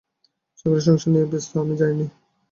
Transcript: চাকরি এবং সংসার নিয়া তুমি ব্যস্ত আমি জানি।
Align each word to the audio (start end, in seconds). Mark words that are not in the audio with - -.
চাকরি 0.57 0.67
এবং 0.67 0.83
সংসার 0.87 1.09
নিয়া 1.09 1.23
তুমি 1.23 1.31
ব্যস্ত 1.31 1.51
আমি 1.63 1.75
জানি। 1.81 2.05